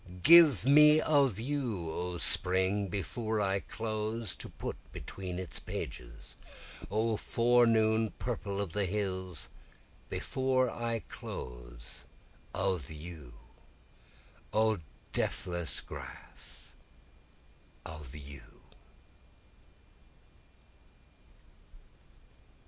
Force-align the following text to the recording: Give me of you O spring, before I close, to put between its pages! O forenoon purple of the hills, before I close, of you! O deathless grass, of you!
Give 0.23 0.65
me 0.65 0.99
of 0.99 1.39
you 1.39 1.91
O 1.91 2.17
spring, 2.17 2.87
before 2.87 3.39
I 3.39 3.59
close, 3.59 4.35
to 4.37 4.49
put 4.49 4.75
between 4.91 5.37
its 5.37 5.59
pages! 5.59 6.35
O 6.89 7.17
forenoon 7.17 8.09
purple 8.17 8.59
of 8.59 8.73
the 8.73 8.85
hills, 8.87 9.47
before 10.09 10.71
I 10.71 11.03
close, 11.07 12.05
of 12.51 12.89
you! 12.89 13.35
O 14.51 14.79
deathless 15.13 15.81
grass, 15.81 16.75
of 17.85 18.15
you! 18.15 18.41